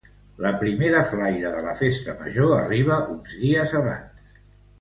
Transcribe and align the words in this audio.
la 0.43 0.51
primera 0.61 1.01
flaire 1.11 1.51
de 1.57 1.61
la 1.67 1.75
festa 1.83 2.17
major 2.23 2.57
arriba 2.63 2.99
uns 3.17 3.39
dies 3.45 3.79
abans 3.83 4.37